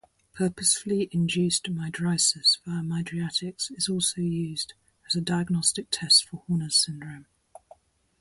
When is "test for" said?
5.91-6.37